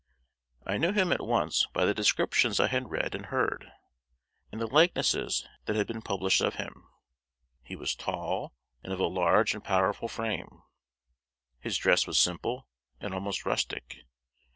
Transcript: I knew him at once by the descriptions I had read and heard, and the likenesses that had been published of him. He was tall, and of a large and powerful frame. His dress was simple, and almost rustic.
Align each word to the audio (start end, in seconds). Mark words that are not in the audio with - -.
I 0.65 0.77
knew 0.79 0.93
him 0.93 1.13
at 1.13 1.23
once 1.23 1.67
by 1.73 1.85
the 1.85 1.93
descriptions 1.93 2.59
I 2.59 2.65
had 2.65 2.89
read 2.89 3.13
and 3.13 3.27
heard, 3.27 3.71
and 4.51 4.59
the 4.59 4.65
likenesses 4.65 5.47
that 5.65 5.75
had 5.75 5.85
been 5.85 6.01
published 6.01 6.41
of 6.41 6.55
him. 6.55 6.89
He 7.61 7.75
was 7.75 7.93
tall, 7.93 8.55
and 8.83 8.91
of 8.91 8.99
a 8.99 9.05
large 9.05 9.53
and 9.53 9.63
powerful 9.63 10.07
frame. 10.07 10.63
His 11.59 11.77
dress 11.77 12.07
was 12.07 12.17
simple, 12.19 12.65
and 12.99 13.13
almost 13.13 13.45
rustic. 13.45 13.97